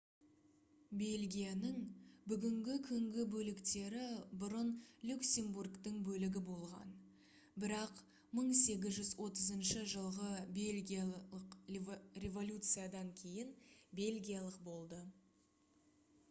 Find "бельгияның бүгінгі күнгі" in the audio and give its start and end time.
0.99-3.25